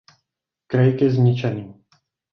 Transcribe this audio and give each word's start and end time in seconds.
Craig 0.69 0.97
je 1.05 1.09
zničený. 1.17 1.63